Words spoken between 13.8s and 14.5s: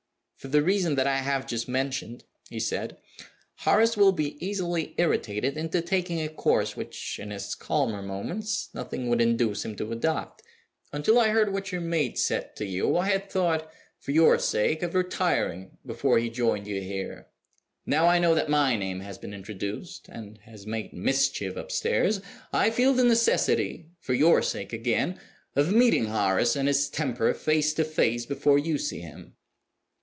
(for your